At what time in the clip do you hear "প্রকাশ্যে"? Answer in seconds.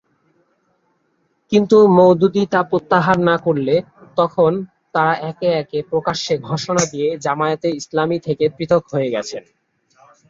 5.91-6.33